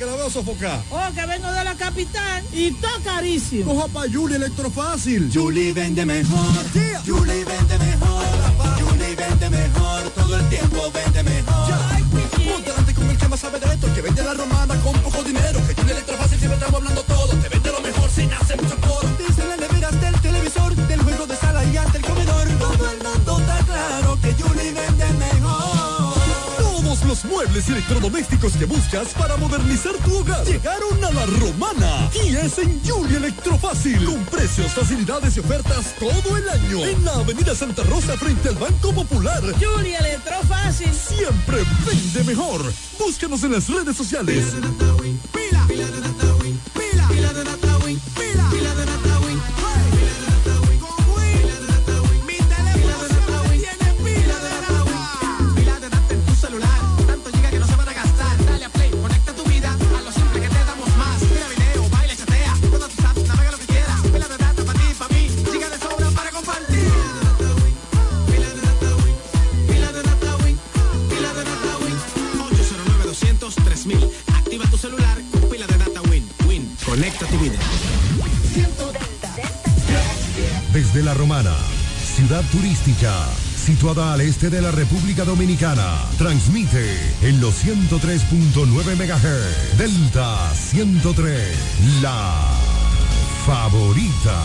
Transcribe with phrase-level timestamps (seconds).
[0.00, 0.82] que la veo sofocar?
[0.90, 3.74] Oh, que vengo de la capital y está carísimo.
[3.74, 5.30] Coja pa' Julie Electrofácil.
[5.30, 6.54] Julie vende mejor.
[7.04, 8.24] Julie vende mejor.
[8.80, 10.02] Julie vende mejor.
[10.14, 11.74] Todo el tiempo vende mejor.
[12.50, 13.86] Ponte delante con el que más sabe de esto.
[13.88, 14.49] El que vende la romana
[27.68, 32.10] y electrodomésticos que buscas para modernizar tu hogar llegaron a la romana.
[32.24, 34.04] Y es en Julie Electrofácil.
[34.04, 36.84] Con precios, facilidades y ofertas todo el año.
[36.84, 39.42] En la Avenida Santa Rosa frente al Banco Popular.
[39.58, 40.92] Julia Electrofácil.
[40.94, 42.62] Siempre vende mejor.
[42.98, 44.54] Búscanos en las redes sociales.
[81.40, 83.14] Ciudad turística,
[83.56, 86.84] situada al este de la República Dominicana, transmite
[87.22, 89.78] en los 103.9 MHz.
[89.78, 92.46] Delta 103, la
[93.46, 94.38] favorita.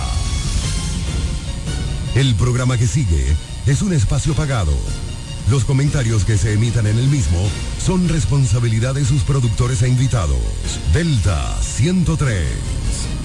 [2.16, 3.36] El programa que sigue
[3.66, 4.74] es un espacio pagado.
[5.52, 7.50] Los comentarios que se emitan en el mismo
[7.86, 10.40] son responsabilidad de sus productores e invitados.
[10.94, 13.25] Delta 103.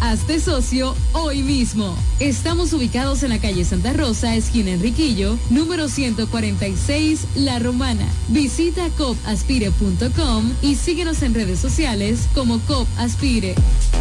[0.00, 1.94] Hazte socio hoy mismo.
[2.20, 8.06] Estamos ubicados en la calle Santa Rosa, esquina Enriquillo, número 146, La Romana.
[8.28, 13.54] Visita copaspire.com y síguenos en redes sociales como COP Aspire.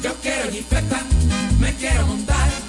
[0.04, 0.50] Yo quiero
[1.60, 2.69] me quiero montar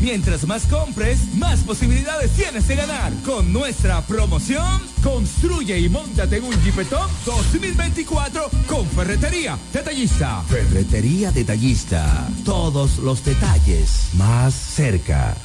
[0.00, 3.12] Mientras más compres, más posibilidades tienes de ganar.
[3.24, 10.42] Con nuestra promoción, construye y montate en un Jeepetop 2024 con Ferretería Detallista.
[10.42, 12.28] Ferretería Detallista.
[12.44, 15.36] Todos los detalles más cerca.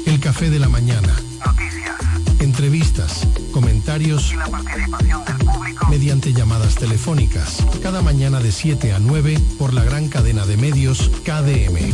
[0.06, 1.16] El café de la mañana.
[2.40, 5.88] Entrevistas, comentarios Y la participación del público.
[5.90, 7.66] mediante llamadas telefónicas.
[7.82, 11.94] Cada mañana de 7 a 9 por la gran cadena de medios KDM.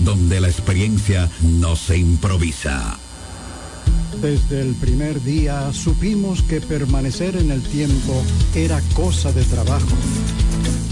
[0.00, 2.98] donde la experiencia no se improvisa.
[4.20, 8.20] Desde el primer día supimos que permanecer en el tiempo
[8.56, 9.94] era cosa de trabajo.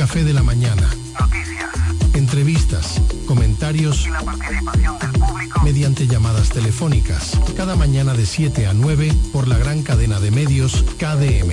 [0.00, 0.88] Café de la mañana.
[2.14, 5.60] Entrevistas, comentarios Y la participación del público.
[5.62, 7.38] mediante llamadas telefónicas.
[7.54, 11.52] Cada mañana de 7 a 9 por la gran cadena de medios KDM.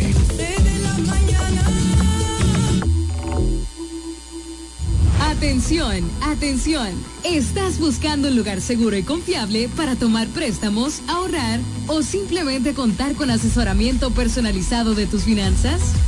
[5.19, 6.87] Atención, atención.
[7.25, 13.29] ¿Estás buscando un lugar seguro y confiable para tomar préstamos, ahorrar o simplemente contar con
[13.29, 15.81] asesoramiento personalizado de tus finanzas?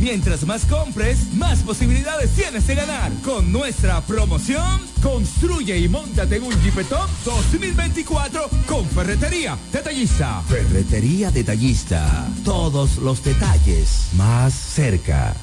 [0.00, 3.12] Mientras más compres, más posibilidades tienes de ganar.
[3.24, 10.42] Con nuestra promoción, construye y montate en un Jeep Top 2024 con Ferretería Detallista.
[10.48, 12.28] Ferretería Detallista.
[12.44, 15.34] Todos los detalles más cerca.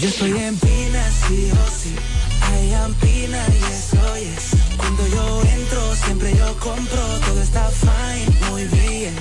[0.00, 1.94] Yo estoy en Pina, sí o sí.
[2.44, 4.76] I am Pina y eso es.
[4.76, 7.02] Cuando yo entro, siempre yo compro.
[7.26, 9.14] Todo está fine, muy bien.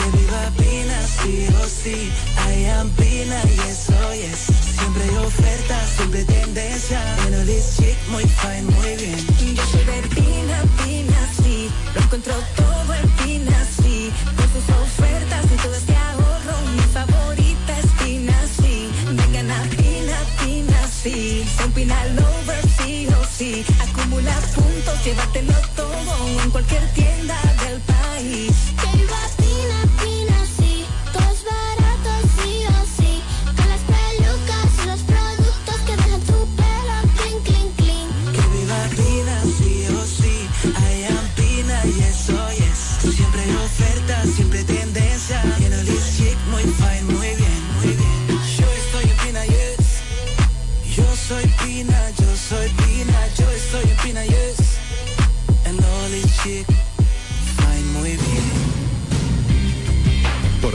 [0.00, 2.10] Que viva Pina, sí o sí.
[2.48, 4.46] I am Pina y eso es.
[4.78, 7.00] Siempre hay ofertas, siempre tendencia.
[7.26, 9.26] En this chic, muy fine, muy bien.
[9.54, 11.70] Yo soy de Pina, Pina, sí.
[11.94, 14.10] Lo encuentro todo en Pina, sí.
[14.36, 16.56] Con sus ofertas y todo este ahorro.
[16.74, 18.90] Mi favorita es Pina, sí.
[19.04, 21.44] Vengan a Pina, Pina, sí.
[21.58, 23.66] Son Pina Lover, sí o sí.
[23.80, 27.99] Acumula puntos, llévatelo todo en cualquier tienda del país.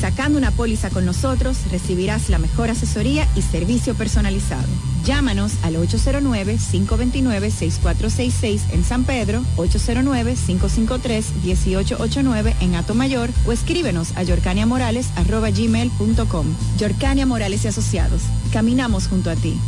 [0.00, 4.68] Sacando una póliza con nosotros recibirás la mejor asesoría y servicio personalizado.
[5.04, 16.46] Llámanos al 809-529-6466 en San Pedro, 809-553-1889 en Atomayor o escríbenos a yorcaniamorales.com.
[16.78, 18.22] Yorcania Morales y Asociados.
[18.52, 19.58] Caminamos junto a ti.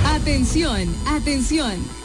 [0.04, 2.01] Atención, atención.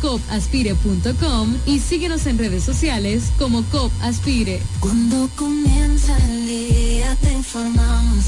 [0.00, 4.62] copaspire.com y síguenos en redes sociales como COP Aspire.
[4.80, 8.26] Cuando comienza el día te informamos.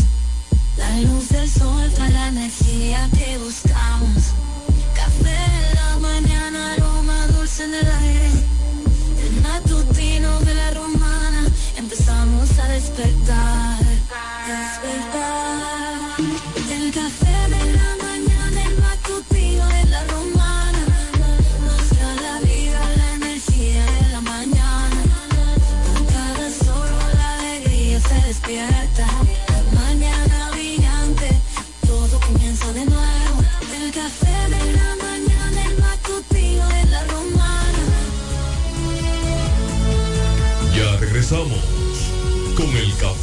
[0.76, 4.32] La luz del sol trae la energía que buscamos.
[4.94, 8.30] Café en la mañana, aroma dulce en el aire.
[9.24, 12.62] El matutino de la romana, empezamos a.
[12.72, 13.62] Despertar.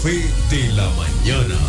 [0.02, 1.69] Café de la mañana.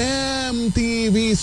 [0.00, 1.36] MTV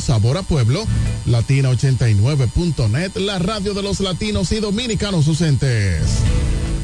[0.00, 0.84] Sabor a Pueblo,
[1.26, 6.02] Latina89.net, la radio de los latinos y dominicanos ausentes.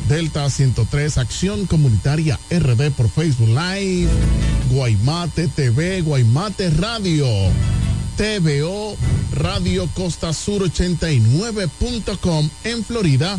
[0.08, 4.08] Delta 103, Acción Comunitaria RD por Facebook Live,
[4.70, 7.26] Guaymate TV, Guaymate Radio,
[8.16, 8.96] TVO,
[9.34, 13.38] Radio Costa Sur 89.com en Florida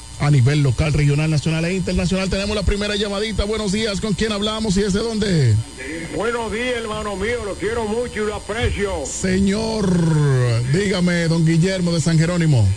[0.21, 2.29] a nivel local, regional, nacional e internacional.
[2.29, 3.43] Tenemos la primera llamadita.
[3.43, 5.55] Buenos días, ¿con quién hablamos y desde dónde?
[6.15, 9.03] Buenos días, hermano mío, lo quiero mucho y lo aprecio.
[9.05, 9.91] Señor,
[10.71, 12.67] dígame, don Guillermo de San Jerónimo.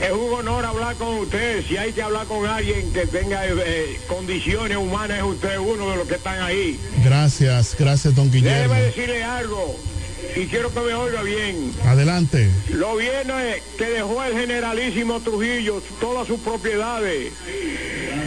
[0.00, 1.64] Es un honor hablar con usted.
[1.66, 5.96] Si hay que hablar con alguien que tenga eh, condiciones humanas, es usted uno de
[5.96, 6.78] los que están ahí.
[7.02, 8.74] Gracias, gracias, don Guillermo.
[8.74, 9.76] Debe decirle algo
[10.36, 11.72] y quiero que me oiga bien.
[11.84, 12.50] Adelante.
[12.70, 17.32] Lo bien es que dejó el generalísimo Trujillo todas sus propiedades,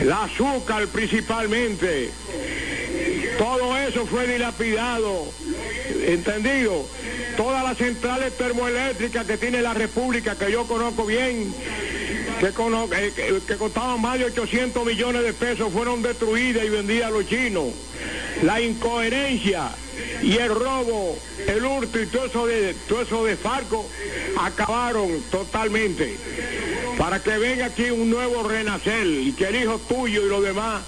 [0.04, 2.12] la azúcar principalmente.
[3.38, 5.26] Todo eso fue dilapidado,
[6.08, 6.86] ¿entendido?
[7.36, 11.54] Todas las centrales termoeléctricas que tiene la República, que yo conozco bien,
[12.39, 17.08] que, cono que, que costaban más de 800 millones de pesos, fueron destruidas y vendidas
[17.08, 17.67] a los chinos.
[18.43, 19.71] La incoherencia
[20.21, 23.86] y el robo, el hurto y todo eso de, todo eso de Farco
[24.39, 26.17] acabaron totalmente.
[26.98, 30.82] Para que venga aquí un nuevo renacer y que el hijo tuyo y los demás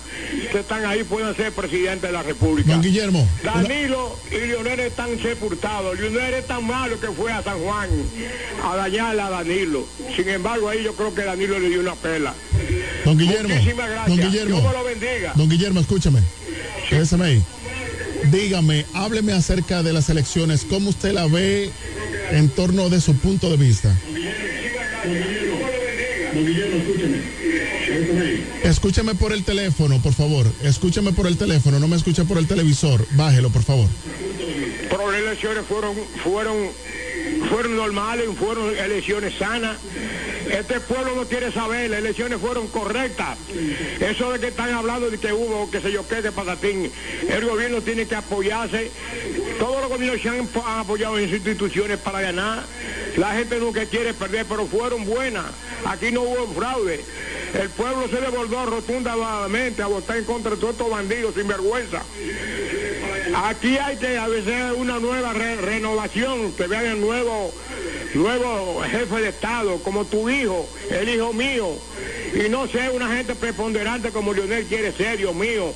[0.51, 2.71] que están ahí puedan ser presidente de la República.
[2.71, 3.27] Don Guillermo.
[3.43, 5.99] Danilo y Leonel están sepultados.
[5.99, 7.89] Leonel es tan malo que fue a San Juan
[8.63, 9.85] a dañarle a Danilo.
[10.15, 12.33] Sin embargo, ahí yo creo que Danilo le dio una pela.
[13.05, 13.53] Don Guillermo.
[13.53, 14.17] Muchísimas gracias.
[14.17, 14.59] Don Guillermo.
[14.59, 15.33] Dios me lo bendiga.
[15.35, 16.21] Don Guillermo, escúchame.
[16.89, 17.43] Quédese ahí.
[18.31, 21.71] Dígame, hábleme acerca de las elecciones, cómo usted la ve
[22.31, 23.95] en torno de su punto de vista.
[28.63, 30.45] Escúcheme por el teléfono, por favor.
[30.63, 33.05] Escúcheme por el teléfono, no me escuche por el televisor.
[33.11, 33.87] Bájelo, por favor.
[34.89, 36.57] Pero las elecciones fueron, fueron,
[37.49, 39.77] fueron normales, fueron elecciones sanas.
[40.49, 43.37] Este pueblo no quiere saber, las elecciones fueron correctas.
[43.99, 46.91] Eso de que están hablando de que hubo, que sé yo qué, de patatín,
[47.29, 48.91] el gobierno tiene que apoyarse.
[49.59, 52.63] Todos los gobiernos se han, apoyado en sus instituciones para ganar.
[53.17, 55.45] La gente nunca quiere perder, pero fueron buenas.
[55.85, 57.03] Aquí no hubo fraude.
[57.53, 62.01] El pueblo se devolvió rotundamente a votar en contra de todos estos bandidos sin vergüenza.
[63.35, 67.53] Aquí hay que a veces una nueva re renovación, que vean el nuevo,
[68.13, 71.69] nuevo jefe de Estado, como tu hijo, el hijo mío,
[72.33, 75.73] y no sea una gente preponderante como Leonel quiere ser, Dios mío,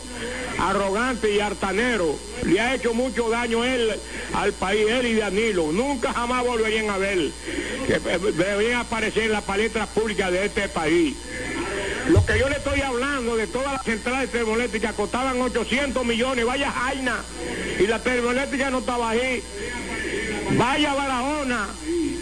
[0.60, 2.16] arrogante y hartanero.
[2.46, 3.92] Le ha hecho mucho daño él
[4.34, 5.72] al país, él y Danilo.
[5.72, 7.32] Nunca jamás volverían a ver
[7.88, 11.16] que deberían aparecer en las paletas públicas de este país.
[12.10, 16.70] Lo que yo le estoy hablando de todas las centrales termoeléctricas costaban 800 millones, vaya
[16.70, 17.16] Jaina,
[17.80, 19.42] y la termoeléctrica no estaba ahí.
[20.58, 21.68] Vaya Barahona,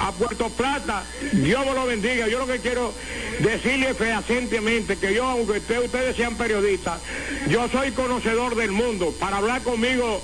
[0.02, 2.28] a Puerto Plata, Dios me lo bendiga.
[2.28, 2.92] Yo lo que quiero
[3.40, 7.00] decirle fehacientemente que yo, aunque usted, ustedes sean periodistas,
[7.48, 9.14] yo soy conocedor del mundo.
[9.20, 10.22] Para hablar conmigo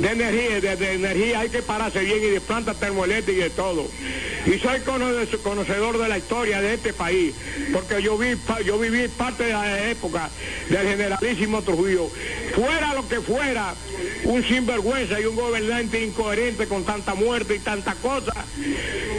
[0.00, 3.50] de energía, de, de energía hay que pararse bien y de plantas termoeléctricas y de
[3.50, 3.86] todo.
[4.46, 4.80] Y soy
[5.42, 7.34] conocedor de la historia de este país,
[7.72, 10.30] porque yo, vi, yo viví parte de la época
[10.68, 12.10] del generalísimo Trujillo.
[12.54, 13.74] Fuera lo que fuera,
[14.24, 18.32] un sinvergüenza y un gobernante incoherente con tanta muerte y tanta cosa,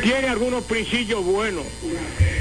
[0.02, 1.66] tiene algunos principios buenos.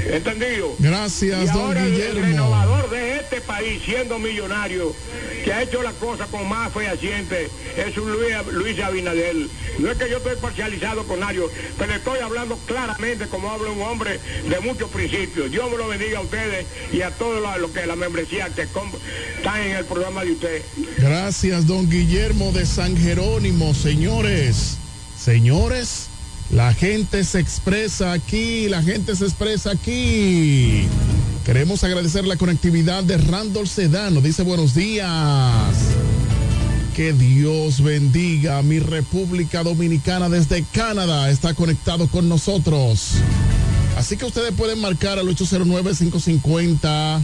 [0.07, 0.75] ¿Entendido?
[0.79, 2.19] Gracias, y don ahora Guillermo.
[2.19, 4.93] El renovador de este país, siendo millonario,
[5.43, 9.49] que ha hecho la cosa con más fehaciente, es un Luis, Luis Abinadel.
[9.77, 11.41] No es que yo estoy parcializado con nadie,
[11.77, 15.51] pero estoy hablando claramente como habla un hombre de muchos principios.
[15.51, 19.61] Dios me lo bendiga a ustedes y a todos los que la membresía que están
[19.61, 20.61] en el programa de usted.
[20.97, 23.73] Gracias, don Guillermo de San Jerónimo.
[23.73, 24.77] Señores,
[25.19, 26.07] señores,
[26.49, 30.87] la gente se expresa aquí, la gente se expresa aquí.
[31.45, 34.21] Queremos agradecer la conectividad de Randall Sedano.
[34.21, 35.09] Dice buenos días.
[36.95, 41.29] Que Dios bendiga a mi República Dominicana desde Canadá.
[41.29, 43.13] Está conectado con nosotros.
[43.97, 47.23] Así que ustedes pueden marcar al 809-550.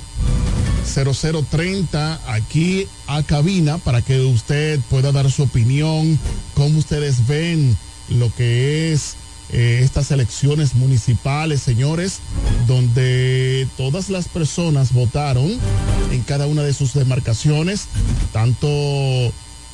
[0.88, 6.18] 0030 aquí a cabina para que usted pueda dar su opinión,
[6.54, 7.78] cómo ustedes ven
[8.10, 9.16] lo que es
[9.52, 12.20] eh, estas elecciones municipales, señores,
[12.68, 15.52] donde todas las personas votaron
[16.12, 17.88] en cada una de sus demarcaciones,
[18.34, 18.68] tanto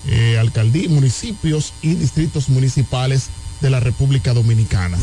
[0.08, 0.38] eh,
[0.90, 3.28] municipios y distritos municipales
[3.62, 4.98] de la República Dominicana.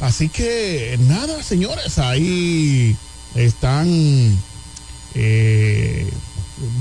[0.00, 2.94] Así que nada, señores, ahí
[3.34, 3.88] están,
[5.14, 6.06] eh,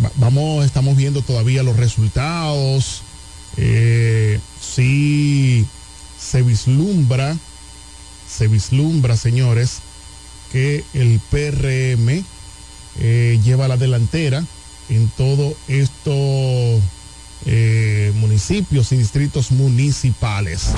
[0.04, 3.02] va- vamos, estamos viendo todavía los resultados.
[3.56, 5.66] Eh, sí
[6.20, 7.38] se vislumbra,
[8.30, 9.78] se vislumbra, señores,
[10.52, 12.24] que el PRM
[13.00, 14.44] eh, lleva la delantera
[14.90, 16.82] en todo estos
[17.46, 20.70] eh, municipios y distritos municipales.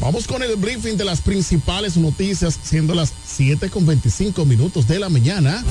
[0.00, 4.98] Vamos con el briefing de las principales noticias, siendo las 7 con 25 minutos de
[4.98, 5.64] la mañana.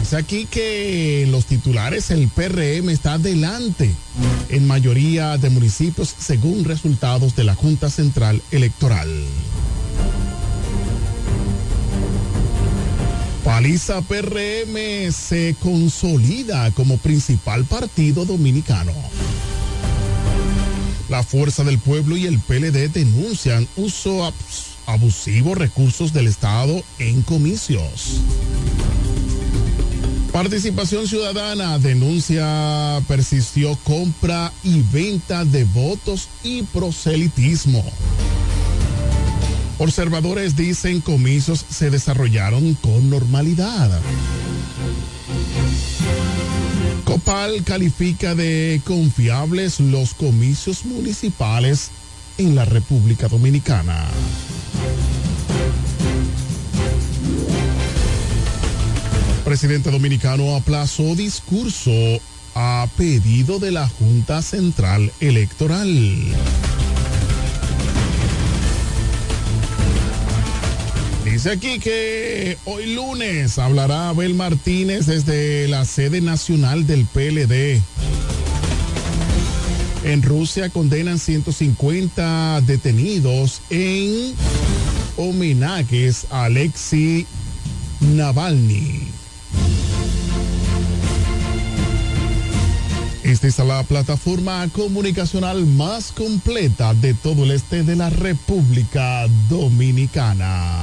[0.00, 3.90] Dice aquí que los titulares el PRM está adelante
[4.48, 9.10] en mayoría de municipios según resultados de la Junta Central Electoral.
[13.56, 18.92] Paliza PRM se consolida como principal partido dominicano.
[21.08, 24.30] La Fuerza del Pueblo y el PLD denuncian uso
[24.84, 28.20] abusivo recursos del Estado en comicios.
[30.32, 37.82] Participación Ciudadana denuncia persistió compra y venta de votos y proselitismo.
[39.78, 44.00] Observadores dicen comicios se desarrollaron con normalidad.
[47.04, 51.90] Copal califica de confiables los comicios municipales
[52.38, 54.06] en la República Dominicana.
[59.44, 61.92] Presidente dominicano aplazó discurso
[62.54, 66.34] a pedido de la Junta Central Electoral.
[71.46, 77.80] Dice aquí que hoy lunes hablará Abel Martínez desde la sede nacional del PLD.
[80.02, 84.34] En Rusia condenan 150 detenidos en
[85.16, 87.28] homenajes a Alexei
[88.00, 89.06] Navalny.
[93.22, 100.82] Esta es la plataforma comunicacional más completa de todo el este de la República Dominicana.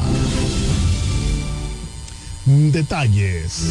[2.45, 3.61] Detalles.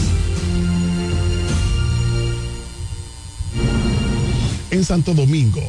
[4.70, 5.62] En Santo Domingo,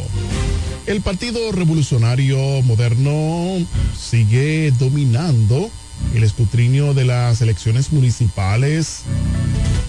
[0.85, 3.57] el Partido Revolucionario Moderno
[3.97, 5.69] sigue dominando
[6.15, 9.01] el escrutinio de las elecciones municipales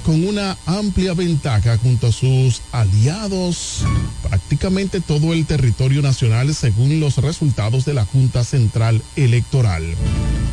[0.05, 3.85] con una amplia ventaja junto a sus aliados
[4.23, 9.85] prácticamente todo el territorio nacional según los resultados de la Junta Central Electoral.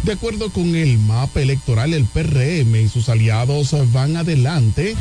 [0.04, 4.96] De acuerdo con el mapa electoral, el PRM y sus aliados van adelante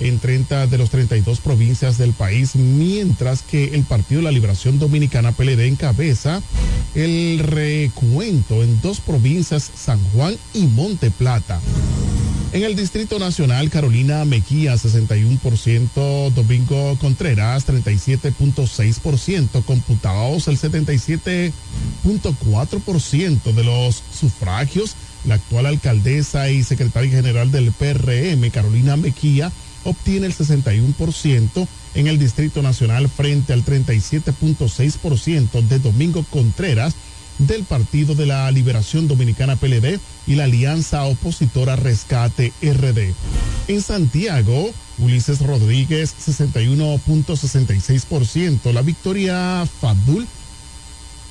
[0.00, 4.78] en 30 de las 32 provincias del país, mientras que el Partido de la Liberación
[4.78, 6.42] Dominicana PLD encabeza
[6.94, 11.60] el recuento en dos provincias, San Juan y Monte Plata.
[12.54, 24.04] En el Distrito Nacional, Carolina Mejía, 61%, Domingo Contreras, 37.6%, computados el 77.4% de los
[24.16, 24.94] sufragios.
[25.24, 29.50] La actual alcaldesa y secretaria general del PRM, Carolina Mejía,
[29.82, 36.94] obtiene el 61% en el Distrito Nacional frente al 37.6% de Domingo Contreras
[37.38, 43.14] del Partido de la Liberación Dominicana PLD y la Alianza Opositora Rescate RD.
[43.68, 50.26] En Santiago, Ulises Rodríguez 61.66%, la victoria Fadul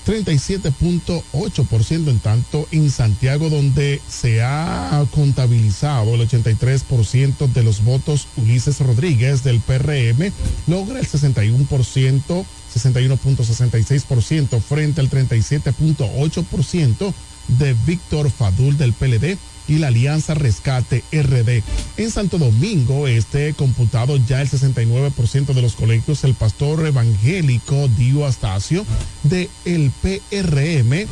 [0.06, 8.80] 37.8%, en tanto en Santiago donde se ha contabilizado el 83% de los votos Ulises
[8.80, 10.32] Rodríguez del PRM
[10.68, 17.14] logra el 61%, 61.66% frente al 37.8%
[17.60, 21.64] de Víctor Fadul del PLD y la Alianza Rescate RD.
[21.98, 28.26] En Santo Domingo, este computado ya el 69% de los colegios, el pastor evangélico Dio
[28.26, 28.86] Astacio
[29.24, 31.08] de el PRM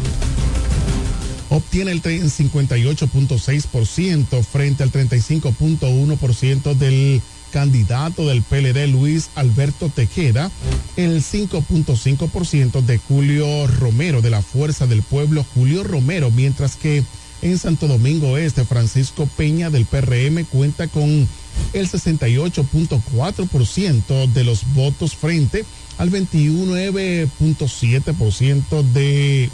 [1.49, 10.49] obtiene el 58.6% frente al 35.1% del candidato del PLD Luis Alberto Tejeda,
[10.95, 17.03] el 5.5% de Julio Romero de la Fuerza del Pueblo Julio Romero, mientras que
[17.41, 21.27] en Santo Domingo Este Francisco Peña del PRM cuenta con
[21.73, 25.65] el 68.4% de los votos frente
[25.97, 29.49] al 29.7% de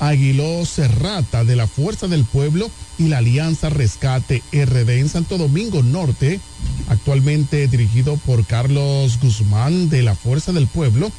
[0.00, 5.82] Aguiló Serrata de la Fuerza del Pueblo y la Alianza Rescate RD en Santo Domingo
[5.82, 6.40] Norte,
[6.88, 11.10] actualmente dirigido por Carlos Guzmán de la Fuerza del Pueblo.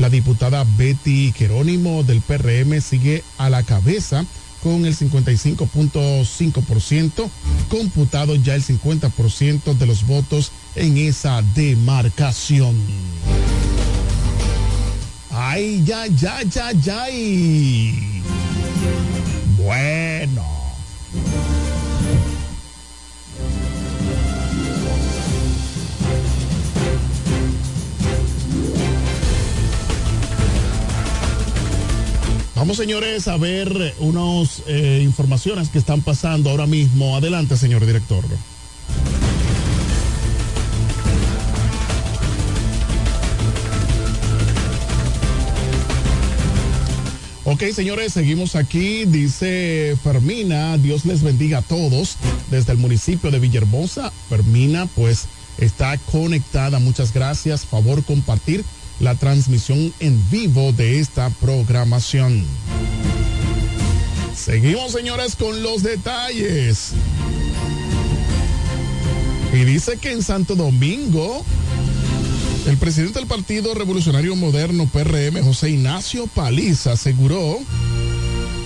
[0.00, 4.24] La diputada Betty Jerónimo del PRM sigue a la cabeza
[4.62, 7.28] con el 55.5%,
[7.68, 12.76] computado ya el 50% de los votos en esa demarcación.
[15.30, 17.06] Ay, ya, ya, ya, ya.
[19.56, 20.51] Bueno.
[32.62, 37.16] Vamos, señores, a ver unas eh, informaciones que están pasando ahora mismo.
[37.16, 38.24] Adelante, señor director.
[47.42, 49.06] Ok, señores, seguimos aquí.
[49.06, 52.16] Dice Fermina, Dios les bendiga a todos
[52.48, 54.12] desde el municipio de Villahermosa.
[54.28, 55.26] Fermina, pues
[55.58, 56.78] está conectada.
[56.78, 57.66] Muchas gracias.
[57.66, 58.64] Favor compartir
[59.02, 62.44] la transmisión en vivo de esta programación.
[64.34, 66.92] Seguimos, señores, con los detalles.
[69.52, 71.44] Y dice que en Santo Domingo,
[72.66, 77.58] el presidente del Partido Revolucionario Moderno PRM, José Ignacio Paliza, aseguró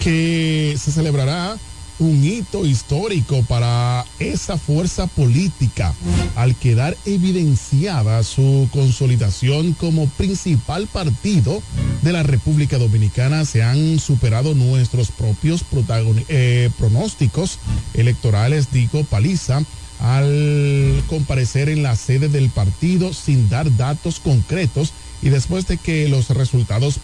[0.05, 1.57] que se celebrará
[1.98, 5.94] un hito histórico para esa fuerza política
[6.35, 11.62] al quedar evidenciada su consolidación como principal partido
[12.02, 13.44] de la República Dominicana.
[13.44, 15.64] Se han superado nuestros propios
[16.28, 17.59] eh, pronósticos
[17.94, 19.62] electorales, dijo Paliza
[20.00, 26.09] al comparecer en la sede del partido sin dar datos concretos y después de que
[26.09, 26.98] los resultados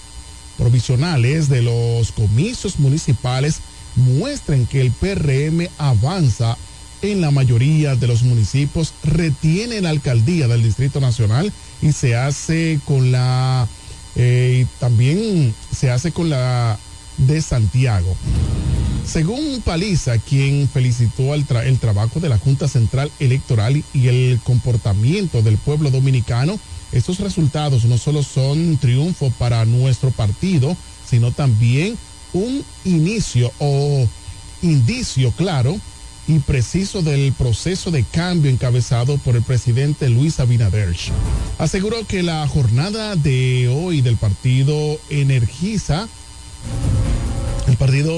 [0.59, 3.61] provisionales de los comicios municipales
[3.97, 6.57] muestren que el PRM avanza
[7.03, 11.53] en la mayoría de los municipios, retiene la alcaldía del Distrito Nacional
[11.83, 13.69] y se hace con la,
[14.15, 16.79] eh, también se hace con la
[17.19, 18.17] de Santiago.
[19.05, 25.43] Según Paliza, quien felicitó el, el trabajo de la Junta Central Electoral y el comportamiento
[25.43, 26.59] del pueblo dominicano,
[26.93, 30.77] estos resultados no solo son triunfo para nuestro partido,
[31.09, 31.97] sino también
[32.33, 34.07] un inicio o
[34.63, 35.79] indicio claro
[36.29, 40.95] y preciso del proceso de cambio encabezado por el presidente Luis Abinader.
[41.59, 46.09] Aseguró que la jornada de hoy del partido energiza
[47.67, 48.15] el partido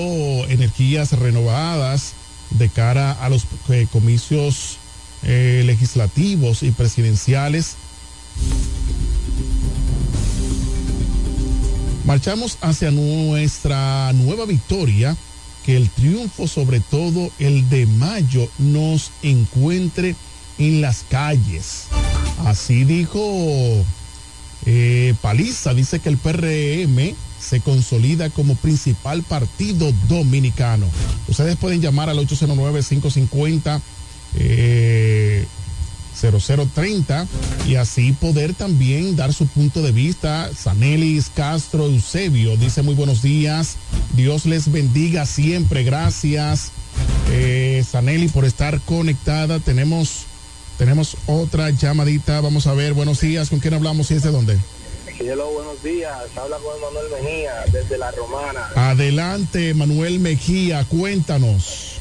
[0.49, 2.13] Energías Renovadas
[2.51, 4.79] de cara a los eh, comicios
[5.23, 7.77] eh, legislativos y presidenciales.
[12.05, 15.17] Marchamos hacia nuestra nueva victoria,
[15.65, 20.15] que el triunfo, sobre todo el de mayo, nos encuentre
[20.59, 21.87] en las calles.
[22.45, 23.21] Así dijo
[24.67, 30.87] eh, Paliza, dice que el PRM se consolida como principal partido dominicano.
[31.27, 33.81] Ustedes pueden llamar al 809-550.
[36.19, 37.27] 0030
[37.67, 40.51] y así poder también dar su punto de vista.
[40.55, 43.77] Sanelis Castro Eusebio dice muy buenos días,
[44.15, 46.73] Dios les bendiga siempre, gracias.
[47.31, 50.27] Eh, Saneli por estar conectada, tenemos,
[50.79, 54.59] tenemos otra llamadita, vamos a ver, buenos días, ¿con quién hablamos y es de dónde?
[55.19, 56.13] Hello, buenos días.
[56.37, 58.69] Habla con Manuel Mejía desde La Romana.
[58.75, 62.01] Adelante, Manuel Mejía, cuéntanos.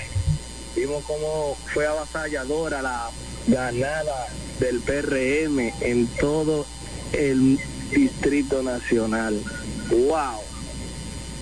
[0.76, 3.12] Vimos cómo fue avasalladora la
[3.48, 4.28] ganada
[4.60, 6.66] del PRM en todo
[7.12, 7.60] el
[7.92, 9.40] Distrito Nacional.
[9.90, 10.40] ¡Wow!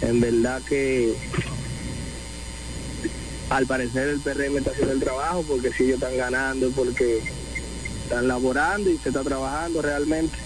[0.02, 1.14] En verdad que
[3.50, 7.22] al parecer el PRM está haciendo el trabajo porque si ellos están ganando, porque
[8.04, 10.38] están laborando y se está trabajando realmente.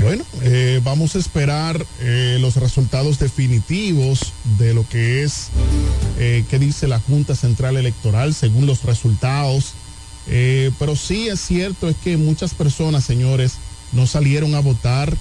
[0.00, 5.48] Bueno, eh, vamos a esperar eh, los resultados definitivos de lo que es,
[6.18, 9.74] eh, qué dice la Junta Central Electoral según los resultados.
[10.30, 13.54] Eh, pero sí es cierto, es que muchas personas, señores,
[13.92, 15.16] no salieron a votar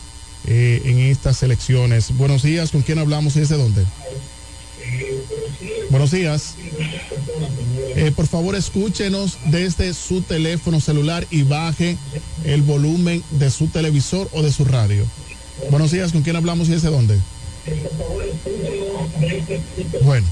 [0.45, 2.15] eh, en estas elecciones.
[2.17, 3.85] Buenos días, ¿con quién hablamos y desde dónde?
[5.89, 6.55] Buenos días.
[7.95, 11.97] Eh, por favor, escúchenos desde su teléfono celular y baje
[12.43, 15.05] el volumen de su televisor o de su radio.
[15.71, 17.17] Buenos días, ¿con quién hablamos y desde dónde?
[20.03, 20.27] Bueno,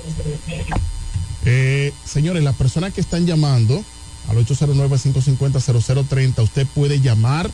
[2.05, 3.83] señores, las personas que están llamando
[4.29, 7.49] al 809-550-0030, usted puede llamar,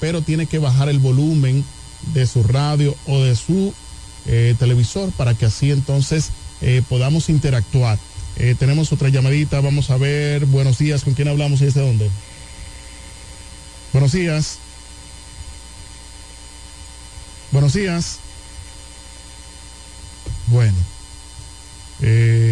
[0.00, 1.64] pero tiene que bajar el volumen
[2.12, 3.72] de su radio o de su
[4.26, 7.98] eh, televisor para que así entonces eh, podamos interactuar.
[8.36, 10.46] Eh, tenemos otra llamadita, vamos a ver.
[10.46, 12.10] Buenos días, ¿con quién hablamos y desde dónde?
[13.92, 14.58] Buenos días.
[17.52, 18.18] Buenos días.
[20.48, 20.76] Bueno,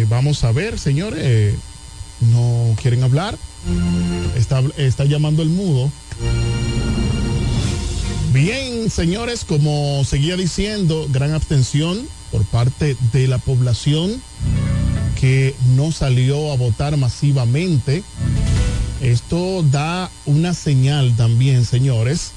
[0.07, 1.55] vamos a ver, señores.
[2.21, 3.37] ¿No quieren hablar?
[4.35, 5.91] Está, está llamando el mudo.
[8.33, 14.21] Bien, señores, como seguía diciendo, gran abstención por parte de la población
[15.19, 18.03] que no salió a votar masivamente.
[19.01, 22.31] Esto da una señal también, señores,